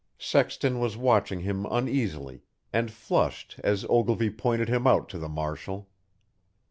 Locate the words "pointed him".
4.31-4.87